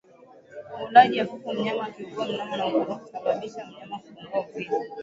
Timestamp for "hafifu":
1.19-1.53